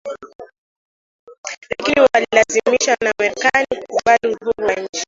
lakini 1.69 2.07
walilazimishwa 2.13 2.97
na 3.01 3.11
Marekani 3.19 3.67
kukubali 3.87 4.35
uhuru 4.41 4.67
wa 4.67 4.73
nchi 4.73 4.99